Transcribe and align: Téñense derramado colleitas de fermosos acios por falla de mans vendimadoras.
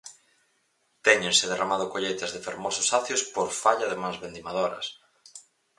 Téñense 1.05 1.49
derramado 1.51 1.89
colleitas 1.93 2.31
de 2.35 2.43
fermosos 2.47 2.87
acios 2.99 3.21
por 3.33 3.47
falla 3.63 3.87
de 3.89 3.99
mans 4.01 4.17
vendimadoras. 4.25 4.87